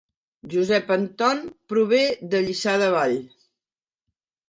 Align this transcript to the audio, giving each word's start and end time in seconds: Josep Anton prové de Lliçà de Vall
Josep 0.53 0.89
Anton 0.95 1.43
prové 1.73 2.01
de 2.35 2.43
Lliçà 2.49 2.77
de 2.85 2.91
Vall 2.99 3.19